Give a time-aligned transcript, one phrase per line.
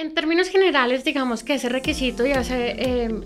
[0.00, 3.20] En términos generales, digamos que ese requisito y ese eh,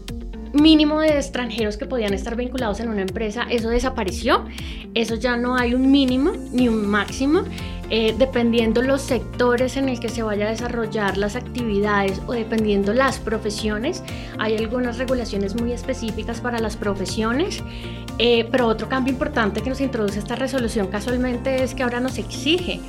[0.55, 4.45] mínimo de extranjeros que podían estar vinculados en una empresa, eso desapareció.
[4.93, 7.45] Eso ya no hay un mínimo ni un máximo.
[7.91, 12.93] Eh, dependiendo los sectores en el que se vaya a desarrollar las actividades o dependiendo
[12.93, 14.03] las profesiones,
[14.41, 17.63] hay algunas regulaciones muy específicas para las profesiones.
[18.19, 22.19] Eh, pero otro cambio importante que nos introduce esta resolución casualmente es que ahora nos
[22.19, 22.81] exige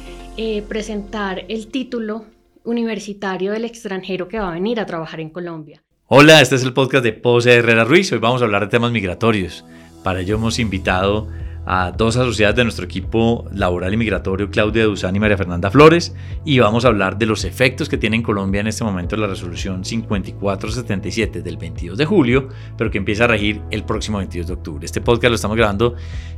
[0.67, 2.25] presentar el título
[2.65, 5.83] universitario del extranjero que va a venir a trabajar en Colombia.
[6.07, 8.11] Hola, este es el podcast de Pose Herrera Ruiz.
[8.11, 9.63] Hoy vamos a hablar de temas migratorios.
[10.03, 11.27] Para ello hemos invitado
[11.65, 16.13] a dos asociadas de nuestro equipo laboral y migratorio, Claudia Duzán y María Fernanda Flores,
[16.45, 19.27] y vamos a hablar de los efectos que tiene en Colombia en este momento la
[19.27, 24.53] resolución 5477 del 22 de julio, pero que empieza a regir el próximo 22 de
[24.53, 24.85] octubre.
[24.85, 25.95] Este podcast lo estamos grabando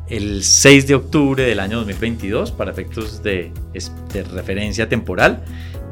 [0.08, 3.52] el 6 de octubre del año 2022 para efectos de,
[4.14, 5.44] de referencia temporal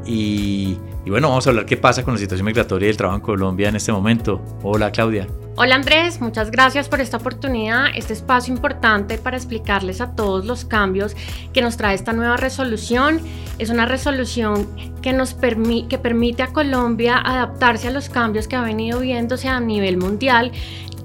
[0.06, 3.22] y, bueno, vamos a hablar qué pasa con la situación migratoria y el trabajo en
[3.22, 4.40] Colombia en este momento.
[4.62, 5.26] Hola Claudia.
[5.58, 10.66] Hola Andrés, muchas gracias por esta oportunidad, este espacio importante para explicarles a todos los
[10.66, 11.16] cambios
[11.54, 13.20] que nos trae esta nueva resolución.
[13.58, 14.68] Es una resolución
[15.00, 19.58] que nos que permite a Colombia adaptarse a los cambios que ha venido viéndose a
[19.58, 20.52] nivel mundial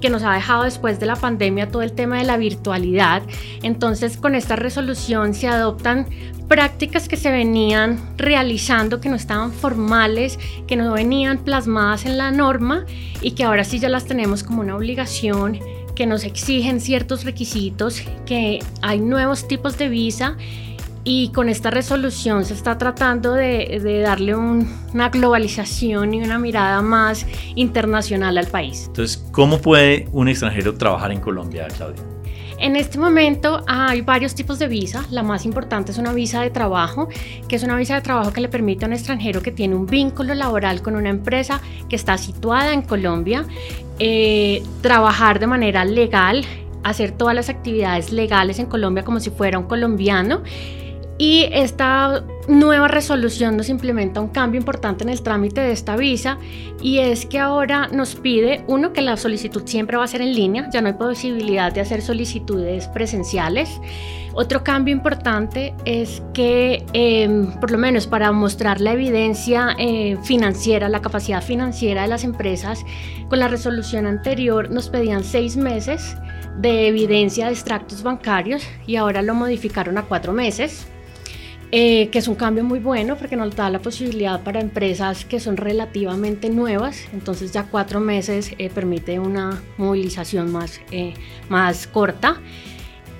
[0.02, 3.22] que nos ha dejado después de la pandemia todo el tema de la virtualidad.
[3.62, 6.06] Entonces, con esta resolución se adoptan
[6.48, 12.30] prácticas que se venían realizando, que no estaban formales, que no venían plasmadas en la
[12.30, 12.84] norma
[13.22, 15.58] y que ahora sí ya las tenemos como una obligación
[15.94, 20.36] que nos exigen ciertos requisitos, que hay nuevos tipos de visa
[21.04, 27.26] y con esta resolución se está tratando de, darle una globalización y una mirada más
[27.54, 28.84] internacional al país.
[28.86, 32.02] Entonces, ¿cómo puede un extranjero trabajar en Colombia, Claudia?
[32.58, 35.04] En este momento hay varios tipos de visa.
[35.10, 37.08] La más importante es una visa de trabajo,
[37.48, 39.86] que es una visa de trabajo que le permite a un extranjero que tiene un
[39.86, 43.44] vínculo laboral con una empresa que está situada en Colombia,
[43.98, 46.44] eh, trabajar de manera legal,
[46.84, 50.42] hacer todas las actividades legales en Colombia como si fuera un colombiano
[51.18, 56.38] y esta nueva resolución nos implementa un cambio importante en el trámite de esta visa
[56.80, 60.34] y es que ahora nos pide, uno, que la solicitud siempre va a ser en
[60.34, 63.80] línea, ya no hay posibilidad de hacer solicitudes presenciales.
[64.34, 70.88] Otro cambio importante es que, em, por lo menos para mostrar la evidencia eh, financiera,
[70.88, 72.82] la capacidad financiera de las empresas,
[73.28, 76.16] con la resolución anterior nos pedían seis meses
[76.58, 80.91] de evidencia de extractos bancarios y ahora lo modificaron a cuatro meses.
[81.74, 85.40] Eh, que es un cambio muy bueno porque nos da la posibilidad para empresas que
[85.40, 91.14] son relativamente nuevas, entonces ya cuatro meses eh, permite una movilización más, eh,
[91.48, 92.42] más corta.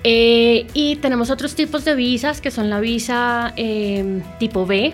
[0.03, 4.93] y tenemos otros tipos de visas que son la visa em, tipo B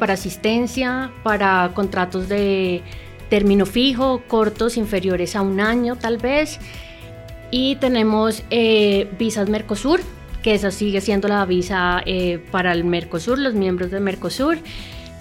[0.00, 2.82] para asistencia, para contratos de
[3.30, 6.58] término fijo, cortos inferiores a un año tal vez.
[7.50, 8.42] Y tenemos
[9.18, 10.00] visas Mercosur,
[10.42, 14.58] que esa sigue siendo la visa eh, para el Mercosur, los miembros del Mercosur.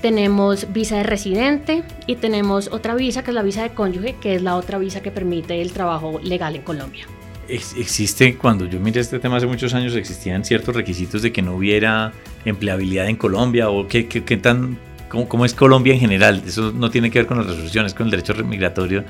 [0.01, 4.35] Tenemos visa de residente y tenemos otra visa que es la visa de cónyuge, que
[4.35, 7.07] es la otra visa que permite el trabajo legal en Colombia.
[7.49, 11.55] Existe, cuando yo miré este tema hace muchos años, existían ciertos requisitos de que no
[11.55, 12.11] hubiera
[12.45, 16.43] empleabilidad en Colombia o qué, qué, qué tan, cómo, cómo, es Colombia en general.
[16.45, 19.05] Eso no tiene que ver con las resoluciones, con el derecho migratorio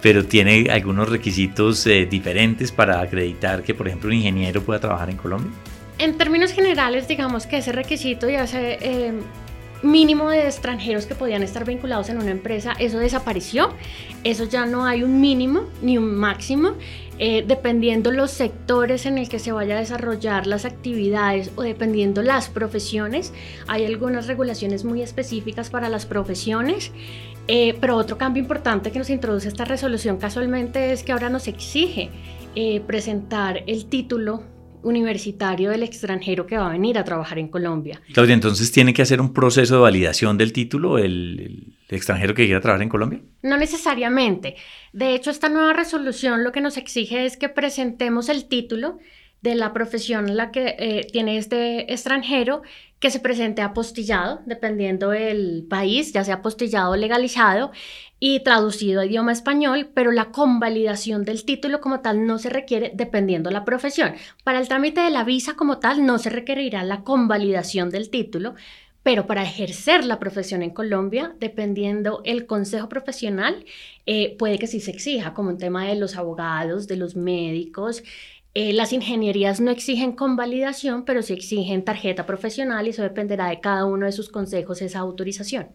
[0.00, 5.10] pero tiene algunos requisitos eh, diferentes para acreditar que, por ejemplo, un ingeniero pueda trabajar
[5.10, 5.50] en Colombia?
[5.98, 9.12] En términos generales, digamos que ese requisito y ese eh,
[9.82, 13.72] mínimo de extranjeros que podían estar vinculados en una empresa, eso desapareció.
[14.24, 16.74] Eso ya no hay un mínimo ni un máximo.
[17.20, 22.22] Eh, dependiendo los sectores en el que se vaya a desarrollar las actividades o dependiendo
[22.22, 23.32] las profesiones,
[23.66, 26.92] hay algunas regulaciones muy específicas para las profesiones.
[27.48, 31.48] Eh, pero otro cambio importante que nos introduce esta resolución casualmente es que ahora nos
[31.48, 32.10] exige
[32.54, 34.44] eh, presentar el título
[34.82, 38.00] universitario del extranjero que va a venir a trabajar en Colombia.
[38.12, 42.44] Claudia, entonces tiene que hacer un proceso de validación del título el, el, extranjero que
[42.44, 43.20] quiera trabajar en Colombia?
[43.42, 44.56] No necesariamente.
[44.92, 48.98] De hecho, esta nueva resolución lo que nos exige es que presentemos el título
[49.40, 52.62] de la profesión en la que eh, tiene este extranjero
[53.00, 57.70] que se presente apostillado, dependiendo del país, ya sea apostillado o legalizado
[58.20, 62.90] y traducido a idioma español, pero la convalidación del título como tal no se requiere
[62.94, 64.14] dependiendo la profesión.
[64.42, 68.54] Para el trámite de la visa como tal no se requerirá la convalidación del título,
[69.04, 73.64] pero para ejercer la profesión en Colombia, dependiendo el consejo profesional,
[74.06, 78.02] eh, puede que sí se exija, como un tema de los abogados, de los médicos,
[78.60, 83.60] eh, las ingenierías no exigen convalidación, pero sí exigen tarjeta profesional y eso dependerá de
[83.60, 85.68] cada uno de sus consejos esa autorización.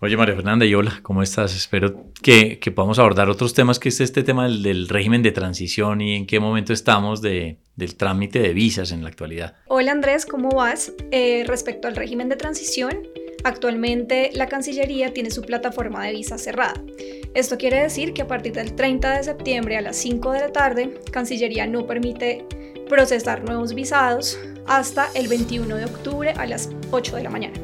[0.00, 1.54] Oye, María Fernanda, y hola, ¿cómo estás?
[1.54, 5.30] Espero que, que podamos abordar otros temas que es este tema del, del, régimen de
[5.30, 9.54] transición y en qué momento estamos de, del trámite de visas en la actualidad.
[9.68, 10.92] Hola Andrés, ¿cómo vas?
[11.12, 13.06] Eh, respecto al régimen de transición,
[13.44, 16.82] actualmente la Cancillería tiene su plataforma de visa cerrada.
[17.34, 20.52] Esto quiere decir que a partir del 30 de septiembre a las 5 de la
[20.52, 22.44] tarde, Cancillería no permite
[22.88, 27.58] procesar nuevos visados hasta el 21 de octubre a las 8 de la mañana.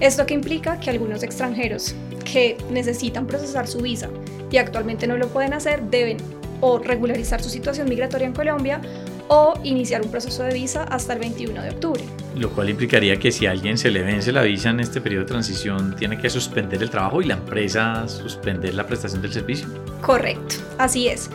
[0.00, 1.94] Esto que implica que algunos extranjeros
[2.30, 4.08] que necesitan procesar su visa
[4.50, 6.18] y actualmente no lo pueden hacer deben
[6.60, 8.80] o regularizar su situación migratoria en Colombia
[9.28, 12.02] o iniciar un proceso de visa hasta el 21 de octubre.
[12.36, 15.24] Lo cual implicaría que si a alguien se le vence la visa en este periodo
[15.24, 19.66] de transición, tiene que suspender el trabajo y la empresa suspender la prestación del servicio.
[20.02, 21.30] Correcto, así es.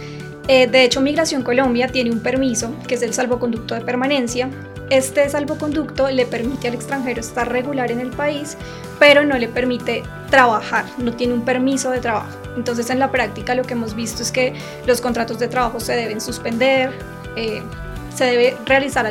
[0.48, 4.50] Eh, de hecho, Migración Colombia tiene un permiso, que es el salvoconducto de permanencia,
[4.92, 8.58] este salvoconducto le permite al extranjero estar regular en el país,
[9.00, 12.38] pero no le permite trabajar, no tiene un permiso de trabajo.
[12.58, 14.54] Entonces en la práctica lo que hemos visto es que
[14.86, 16.92] los contratos de trabajo se deben suspender,
[17.38, 17.62] eh,
[18.14, 19.10] se debe realizar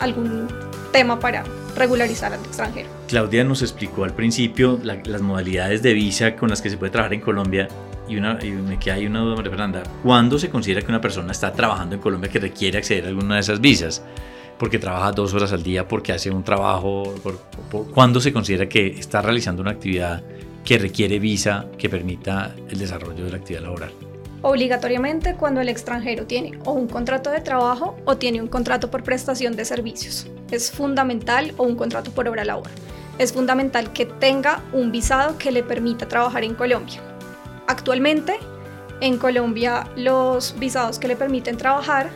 [0.00, 0.48] algún
[0.92, 1.44] tema para
[1.76, 2.88] regularizar al extranjero.
[3.06, 7.14] Claudia nos explicó al principio las modalidades de visa con las que se puede trabajar
[7.14, 7.68] en Colombia
[8.08, 9.82] y, una, y me queda ahí una duda, María Fernanda.
[10.02, 13.34] ¿Cuándo se considera que una persona está trabajando en Colombia que requiere acceder a alguna
[13.34, 14.02] de esas visas?
[14.58, 17.14] porque trabaja dos horas al día, porque hace un trabajo,
[17.94, 20.22] ¿cuándo se considera que está realizando una actividad
[20.64, 24.07] que requiere visa que permita el desarrollo de la actividad laboral?
[24.42, 29.02] Obligatoriamente cuando el extranjero tiene o un contrato de trabajo o tiene un contrato por
[29.02, 30.28] prestación de servicios.
[30.52, 32.68] Es fundamental o un contrato por obra labor.
[33.18, 37.00] Es fundamental que tenga un visado que le permita trabajar en Colombia.
[37.66, 38.38] Actualmente,
[39.00, 42.08] en Colombia los visados que le permiten trabajar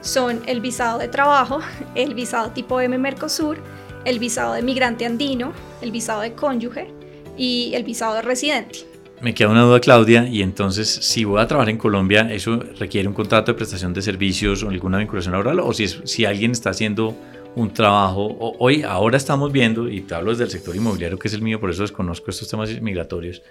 [0.00, 1.60] son el visado de trabajo,
[1.94, 3.58] el visado tipo M Mercosur,
[4.04, 5.52] el visado de migrante andino,
[5.82, 6.90] el visado de cónyuge
[7.36, 8.89] y el visado de residente.
[9.20, 13.06] Me queda una duda, Claudia, y entonces, si voy a trabajar en Colombia, ¿eso requiere
[13.06, 15.60] un contrato de prestación de servicios o alguna vinculación laboral?
[15.60, 17.14] ¿O si, si alguien está haciendo
[17.54, 21.34] un trabajo, hoy, ahora estamos viendo, y te hablo desde el sector inmobiliario, que es
[21.34, 23.42] el mío, por eso desconozco estos temas migratorios,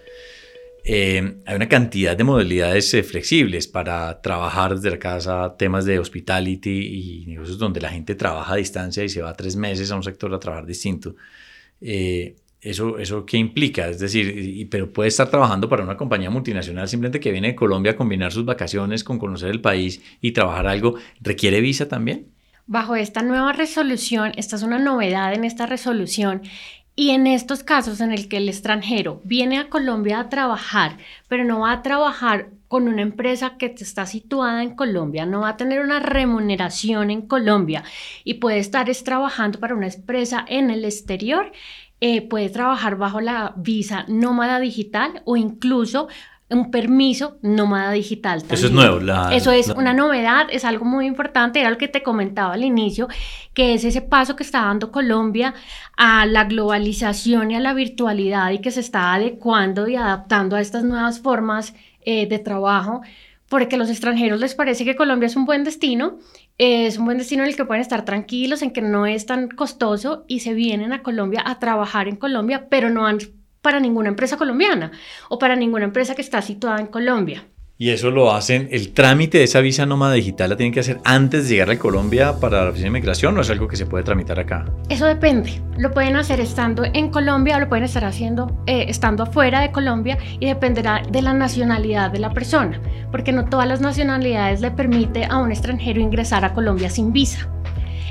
[0.83, 6.00] eh, hay una cantidad de modalidades eh, flexibles para trabajar desde la casa, temas de
[6.00, 9.95] hospitality y negocios donde la gente trabaja a distancia y se va tres meses a
[9.95, 11.15] un sector a trabajar distinto.
[11.81, 13.88] Eh, eso, ¿Eso qué implica?
[13.88, 17.94] Es decir, pero puede estar trabajando para una compañía multinacional simplemente que viene de Colombia
[17.94, 20.95] a combinar sus vacaciones con conocer el país y trabajar algo.
[21.21, 22.27] ¿Requiere visa también?
[22.67, 26.44] Bajo esta nueva resolución, esta es una novedad en esta resolución,
[27.00, 30.97] y en estos casos en el que el extranjero viene a Colombia a trabajar,
[31.29, 35.50] pero no va a trabajar con una empresa que está situada en Colombia, no va
[35.50, 37.85] a tener una remuneración en Colombia
[38.25, 41.53] y puede estar trabajando para una empresa en el exterior,
[42.01, 46.07] eh, puede trabajar bajo la visa nómada digital o incluso
[46.50, 48.44] un permiso nómada digital.
[48.50, 49.00] Eso es nuevo.
[49.31, 53.07] Eso es una novedad, es algo muy importante, era lo que te comentaba al inicio,
[53.54, 55.54] que es ese paso que está dando Colombia
[55.96, 60.62] a la globalización y a la virtualidad y que se está adecuando y adaptando a
[60.62, 63.01] estas nuevas formas eh, de trabajo,
[63.48, 66.18] porque a los extranjeros les parece que Colombia es un buen destino,
[66.59, 69.47] es un buen destino en el que pueden estar tranquilos, en que no es tan
[69.47, 73.19] costoso y se vienen a Colombia a trabajar en Colombia, pero no han
[73.61, 74.91] para ninguna empresa colombiana
[75.29, 77.49] o para ninguna empresa que está situada en Colombia.
[77.81, 81.00] Y eso lo hacen, el trámite de esa visa nómada digital la tienen que hacer
[81.05, 83.86] antes de llegar a Colombia para la oficina de inmigración o es algo que se
[83.86, 84.65] puede tramitar acá?
[84.89, 85.62] Eso depende.
[85.77, 89.71] Lo pueden hacer estando en Colombia o lo pueden estar haciendo eh, estando afuera de
[89.71, 92.81] Colombia y dependerá de la nacionalidad de la persona,
[93.12, 97.50] porque no todas las nacionalidades le permite a un extranjero ingresar a Colombia sin visa.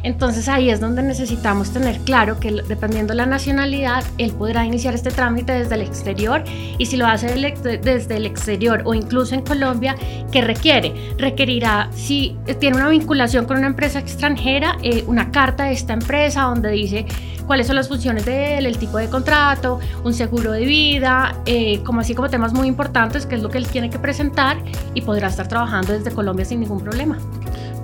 [0.02, 4.94] Entonces ahí es donde necesitamos tener claro que dependiendo de la nacionalidad, él podrá iniciar
[4.94, 6.44] este trámite desde el exterior
[6.78, 9.96] y si lo hace desde el exterior o incluso en Colombia,
[10.30, 10.92] ¿qué requiere?
[11.18, 16.42] Requerirá, si tiene una vinculación con una empresa extranjera, eh, una carta de esta empresa
[16.42, 17.06] donde dice
[17.46, 21.82] cuáles son las funciones de él, el tipo de contrato, un seguro de vida, eh,
[21.82, 24.58] como así como temas muy importantes, que es lo que él tiene que presentar
[24.94, 27.18] y podrá estar trabajando desde Colombia sin ningún problema.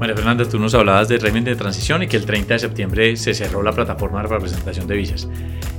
[0.01, 3.17] María Fernanda, tú nos hablabas del régimen de transición y que el 30 de septiembre
[3.17, 5.29] se cerró la plataforma de representación de visas.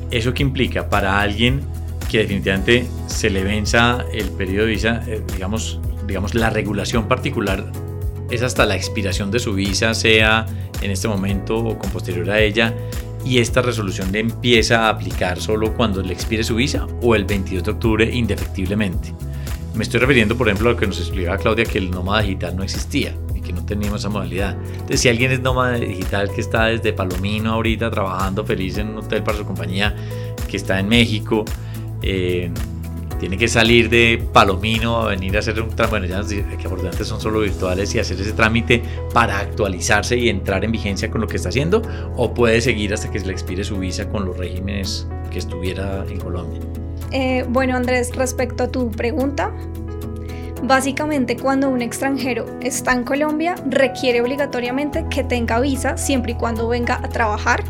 [0.09, 1.61] ¿Eso qué implica para alguien
[2.09, 7.65] que definitivamente se le venza el periodo de visa, eh, digamos, digamos, la regulación particular
[8.31, 10.45] es hasta la expiración de su visa, sea
[10.81, 12.73] en este momento o con posterior a ella,
[13.25, 17.25] y esta resolución le empieza a aplicar solo cuando le expire su visa o el
[17.25, 19.13] 22 de octubre indefectiblemente.
[19.73, 22.55] Me estoy refiriendo, por ejemplo, a lo que nos explicaba Claudia, que el nómada digital
[22.55, 23.13] no existía
[23.45, 24.57] que no teníamos esa modalidad.
[24.73, 28.97] Entonces, si alguien es nómada digital que está desde Palomino ahorita trabajando feliz en un
[28.97, 29.95] hotel para su compañía,
[30.49, 31.45] que está en México,
[32.01, 32.51] eh,
[33.19, 37.05] tiene que salir de Palomino a venir a hacer un trámite, bueno, ya que afortunadamente
[37.05, 38.83] son solo virtuales y hacer ese trámite
[39.13, 41.81] para actualizarse y entrar en vigencia con lo que está haciendo,
[42.17, 46.05] o puede seguir hasta que se le expire su visa con los regímenes que estuviera
[46.09, 46.59] en Colombia.
[47.11, 49.53] Eh, bueno, Andrés, respecto a tu pregunta,
[50.67, 56.67] Básicamente, cuando un extranjero está en Colombia, requiere obligatoriamente que tenga visa siempre y cuando
[56.67, 57.63] venga a trabajar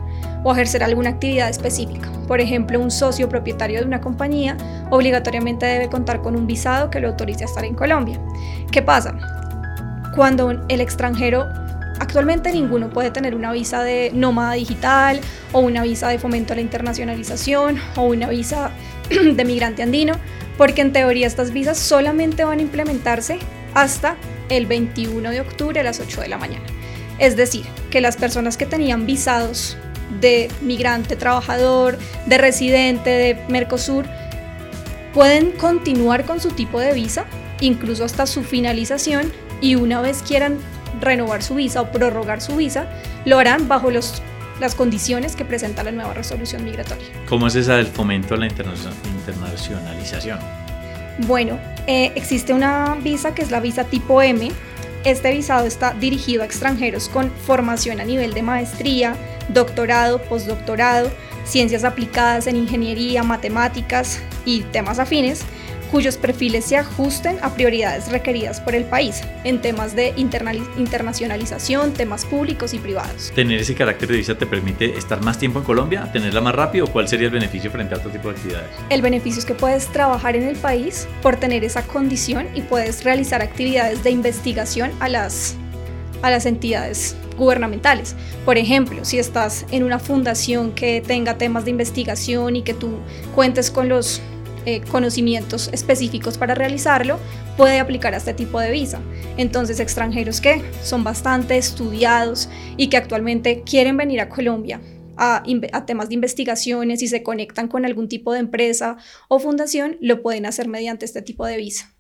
[0.46, 2.10] o ejercer alguna actividad específica.
[2.26, 4.56] Por ejemplo, un socio propietario de una compañía
[4.92, 8.18] obligatoriamente debe contar con un visado que lo autorice a estar en Colombia.
[8.72, 9.14] ¿Qué pasa?
[10.16, 11.46] Cuando el extranjero
[11.98, 15.22] Actualmente ninguno puede tener una visa de nómada digital
[15.54, 18.72] o una visa de fomento a la internacionalización o una visa
[19.10, 20.16] de migrante andino
[20.58, 23.40] porque en teoría estas visas solamente van a implementarse
[23.74, 24.16] hasta
[24.50, 26.66] el 21 de octubre a las 8 de la mañana.
[27.20, 29.78] Es decir, que las personas que tenían visados
[30.22, 34.06] de migrante trabajador, de residente, de Mercosur,
[35.14, 37.26] pueden continuar con su tipo de visa,
[37.62, 39.32] incluso hasta su finalización,
[39.62, 40.58] y una vez quieran
[41.00, 42.88] renovar su visa o prorrogar su visa,
[43.26, 44.22] lo harán bajo los
[44.60, 47.08] las condiciones que presenta la nueva resolución migratoria.
[47.28, 50.40] ¿Cómo es esa del fomento a la internacionalización?
[51.20, 54.52] Bueno, eh, existe una visa que es la visa tipo M.
[55.04, 59.16] Este visado está dirigido a extranjeros con formación a nivel de maestría,
[59.50, 61.12] doctorado, postdoctorado,
[61.46, 65.44] ciencias aplicadas en ingeniería, matemáticas y temas afines,
[65.92, 72.26] cuyos perfiles se ajusten a prioridades requeridas por el país en temas de internacionalización, temas
[72.26, 73.32] públicos y privados.
[73.36, 76.88] ¿Tener ese carácter de visa te permite estar más tiempo en Colombia, tenerla más rápido?
[76.88, 78.70] ¿Cuál sería el beneficio frente a otro tipo de actividades?
[78.90, 83.04] El beneficio es que puedes trabajar en el país por tener esa condición y puedes
[83.04, 85.56] realizar actividades de investigación a las,
[86.22, 88.16] a las entidades gubernamentales.
[88.46, 93.00] Por ejemplo, si estás en una fundación que tenga temas de investigación y que tú
[93.34, 94.22] cuentes con los
[94.66, 97.20] eh, conocimientos específicos para realizarlo,
[97.58, 99.00] puede aplicar a este tipo de visa.
[99.38, 104.82] Entonces, extranjeros que son bastante estudiados y que actualmente quieren venir a Colombia
[105.18, 105.44] a,
[105.86, 110.46] temas de investigaciones y se conectan con algún tipo de empresa o fundación, lo pueden
[110.46, 111.94] hacer mediante este tipo de visa.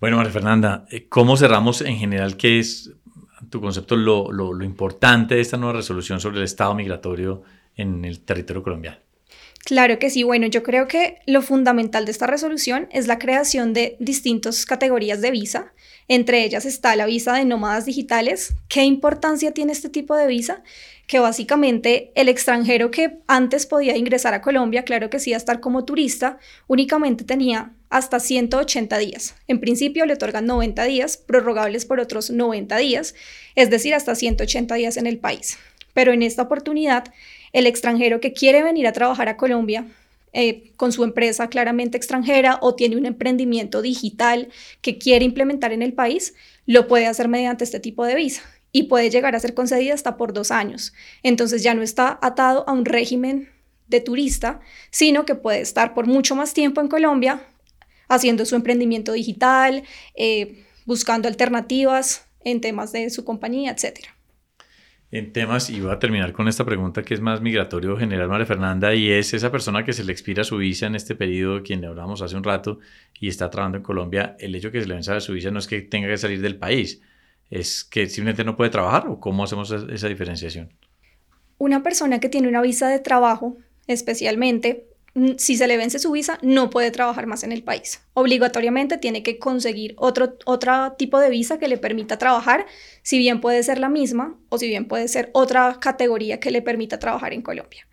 [0.00, 2.92] Bueno, María Fernanda, eh, ¿cómo cerramos en general qué es
[3.50, 7.42] tu concepto, lo, lo, lo importante de esta nueva resolución sobre el estado migratorio
[7.76, 8.98] en el territorio colombiano?
[9.64, 10.24] Claro que sí.
[10.24, 15.20] Bueno, yo creo que lo fundamental de esta resolución es la creación de distintas categorías
[15.20, 15.72] de visa.
[16.08, 18.54] Entre ellas está la visa de nómadas digitales.
[18.68, 20.62] ¿Qué importancia tiene este tipo de visa?
[21.06, 25.60] Que básicamente el extranjero que antes podía ingresar a Colombia, claro que sí, a estar
[25.60, 29.36] como turista, únicamente tenía hasta 180 días.
[29.46, 33.14] En principio le otorgan 90 días, prorrogables por otros 90 días,
[33.54, 35.58] es decir, hasta 180 días en el país.
[35.94, 37.12] Pero en esta oportunidad
[37.52, 39.86] el extranjero que quiere venir a trabajar a Colombia
[40.34, 44.48] eh, con su empresa claramente extranjera o tiene un emprendimiento digital
[44.80, 48.42] que quiere implementar en el país, lo puede hacer mediante este tipo de visa
[48.72, 50.94] y puede llegar a ser concedida hasta por dos años.
[51.22, 53.50] Entonces ya no está atado a un régimen
[53.88, 57.46] de turista, sino que puede estar por mucho más tiempo en Colombia
[58.08, 59.82] haciendo su emprendimiento digital,
[60.14, 64.11] eh, buscando alternativas en temas de su compañía, etcétera
[65.12, 68.46] en temas, y voy a terminar con esta pregunta que es más migratorio general, María
[68.46, 71.82] Fernanda, y es esa persona que se le expira su visa en este periodo, quien
[71.82, 72.78] le hablamos hace un rato,
[73.20, 75.66] y está trabajando en Colombia, el hecho que se le vence su visa no es
[75.66, 77.02] que tenga que salir del país,
[77.50, 80.72] es que simplemente no puede trabajar, o cómo hacemos esa diferenciación.
[81.58, 84.86] Una persona que tiene una visa de trabajo, especialmente,
[85.36, 88.00] si se le vence su visa, no puede trabajar más en el país.
[88.14, 92.66] Obligatoriamente tiene que conseguir otro, otro tipo de visa que le permita trabajar,
[93.02, 96.62] si bien puede ser la misma o si bien puede ser otra categoría que le
[96.62, 97.86] permita trabajar en Colombia.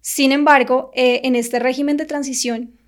[0.00, 2.78] Sin embargo, eh, en este régimen de transición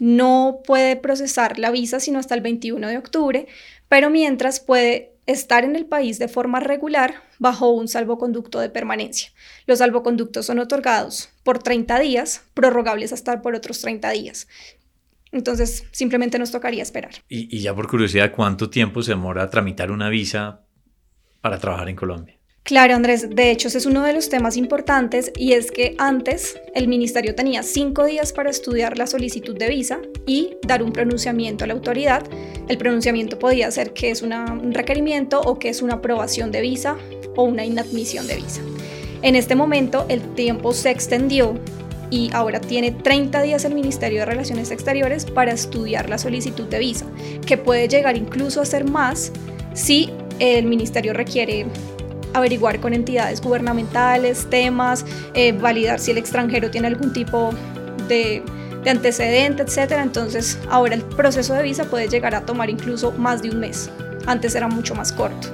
[0.00, 3.46] no puede procesar la visa sino hasta el 21 de octubre,
[3.88, 9.30] pero mientras puede estar en el país de forma regular bajo un salvoconducto de permanencia.
[9.66, 14.48] Los salvoconductos son otorgados por 30 días, prorrogables hasta por otros 30 días.
[15.32, 17.12] Entonces, simplemente nos tocaría esperar.
[17.28, 20.62] Y, y ya por curiosidad, ¿cuánto tiempo se demora tramitar una visa
[21.40, 22.38] para trabajar en Colombia?
[22.64, 26.58] Claro, Andrés, de hecho ese es uno de los temas importantes y es que antes
[26.74, 31.64] el ministerio tenía cinco días para estudiar la solicitud de visa y dar un pronunciamiento
[31.64, 32.22] a la autoridad.
[32.66, 36.96] El pronunciamiento podía ser que es un requerimiento o que es una aprobación de visa
[37.36, 38.62] o una inadmisión de visa.
[39.20, 41.58] En este momento el tiempo se extendió
[42.10, 46.78] y ahora tiene 30 días el Ministerio de Relaciones Exteriores para estudiar la solicitud de
[46.78, 47.04] visa,
[47.46, 49.32] que puede llegar incluso a ser más
[49.74, 51.66] si el ministerio requiere
[52.34, 57.52] averiguar con entidades gubernamentales temas, eh, validar si el extranjero tiene algún tipo
[58.08, 58.42] de,
[58.82, 60.02] de antecedente, etcétera.
[60.02, 63.90] Entonces, ahora el proceso de visa puede llegar a tomar incluso más de un mes.
[64.26, 65.48] Antes era mucho más corto.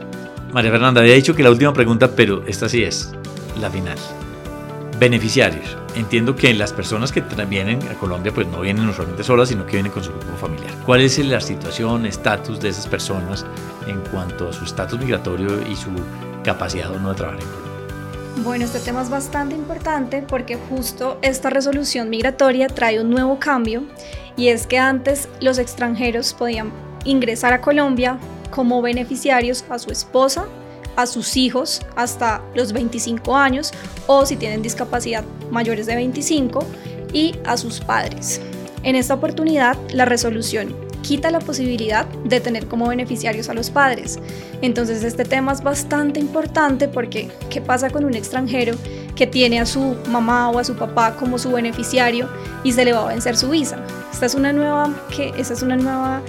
[0.52, 3.12] María Fernanda había dicho que la última pregunta, pero esta sí es
[3.60, 3.96] la final.
[4.98, 5.76] Beneficiarios.
[5.94, 9.72] Entiendo que las personas que vienen a Colombia pues no vienen usualmente solas, sino que
[9.72, 10.70] vienen con su grupo familiar.
[10.84, 13.46] ¿Cuál es la situación, estatus de esas personas
[13.86, 15.90] en cuanto a su estatus migratorio y su
[16.52, 18.42] capacidad no de trabajar en Colombia?
[18.44, 23.84] Bueno, este tema es bastante importante porque justo esta resolución migratoria trae un nuevo cambio
[24.36, 26.72] y es que antes los extranjeros podían
[27.04, 28.18] ingresar a Colombia
[28.50, 30.46] como beneficiarios a su esposa,
[30.96, 33.72] a sus hijos hasta los 25 años
[34.06, 36.64] o si tienen discapacidad mayores de 25
[37.12, 38.40] y a sus padres.
[38.82, 44.18] En esta oportunidad, la resolución quita la posibilidad de tener como beneficiarios a los padres.
[44.62, 48.76] Entonces este tema es bastante importante porque ¿qué pasa con un extranjero
[49.14, 52.28] que tiene a su mamá o a su papá como su beneficiario
[52.64, 53.78] y se le va a vencer su visa?
[54.12, 56.22] Esta es una nueva, que, esta es una nueva,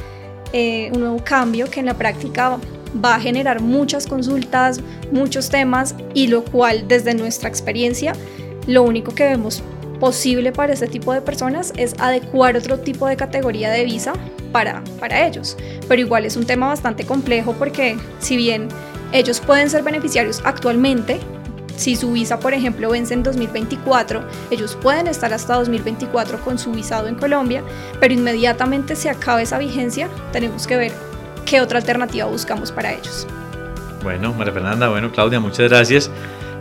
[0.53, 2.57] eh, un nuevo cambio que en la práctica
[3.03, 4.79] va a generar muchas consultas,
[5.11, 8.13] muchos temas y lo cual desde nuestra experiencia
[8.67, 9.63] lo único que vemos
[10.01, 14.13] posible para este tipo de personas es adecuar otro tipo de categoría de visa
[14.51, 15.55] para, para ellos.
[15.87, 18.67] Pero igual es un tema bastante complejo porque si bien
[19.13, 21.19] ellos pueden ser beneficiarios actualmente,
[21.77, 26.71] si su visa, por ejemplo, vence en 2024, ellos pueden estar hasta 2024 con su
[26.71, 27.63] visado en Colombia,
[27.99, 30.91] pero inmediatamente se acaba esa vigencia, tenemos que ver
[31.45, 33.27] qué otra alternativa buscamos para ellos.
[34.01, 36.09] Bueno, María Fernanda, bueno, Claudia, muchas gracias.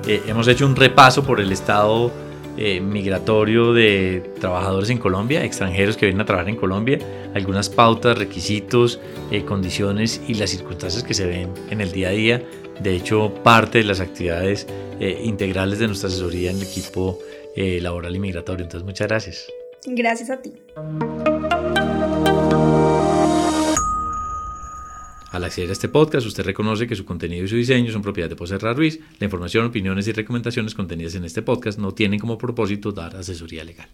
[0.06, 2.12] Eh, hemos hecho un repaso por el estado
[2.60, 6.98] eh, migratorio de trabajadores en Colombia, extranjeros que vienen a trabajar en Colombia,
[7.34, 9.00] algunas pautas, requisitos,
[9.30, 12.42] eh, condiciones y las circunstancias que se ven en el día a día.
[12.80, 14.66] De hecho, parte de las actividades
[15.00, 17.18] integrales de nuestra asesoría en el equipo
[17.56, 18.64] laboral y migratorio.
[18.64, 19.46] Entonces, muchas gracias.
[19.86, 20.52] Gracias a ti.
[25.30, 28.28] Al acceder a este podcast, usted reconoce que su contenido y su diseño son propiedad
[28.28, 28.98] de Poserra Ruiz.
[29.20, 33.62] La información, opiniones y recomendaciones contenidas en este podcast no tienen como propósito dar asesoría
[33.62, 33.88] legal.